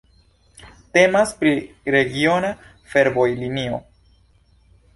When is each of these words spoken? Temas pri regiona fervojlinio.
Temas 0.97 1.33
pri 1.41 1.51
regiona 1.97 2.51
fervojlinio. 2.95 3.79